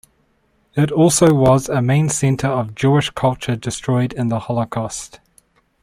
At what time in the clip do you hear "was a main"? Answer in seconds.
1.31-2.09